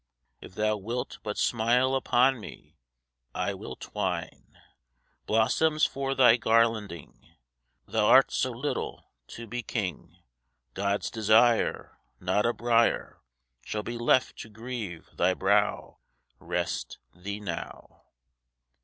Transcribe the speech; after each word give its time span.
If 0.39 0.55
Thou 0.55 0.77
wilt 0.77 1.19
but 1.21 1.37
smile 1.37 1.93
upon 1.93 2.39
me, 2.39 2.75
I 3.35 3.53
will 3.53 3.75
twine 3.75 4.57
Blossoms 5.27 5.85
for 5.85 6.15
Thy 6.15 6.37
garlanding. 6.37 7.35
Thou'rt 7.87 8.31
so 8.31 8.49
little 8.49 9.11
to 9.27 9.45
be 9.45 9.61
King, 9.61 10.17
God's 10.73 11.11
Desire! 11.11 11.99
Not 12.19 12.47
a 12.47 12.51
brier 12.53 13.21
Shall 13.63 13.83
be 13.83 13.99
left 13.99 14.39
to 14.39 14.49
grieve 14.49 15.07
Thy 15.13 15.35
brow; 15.35 15.99
Rest 16.39 16.97
Thee 17.13 17.39
now. 17.39 18.05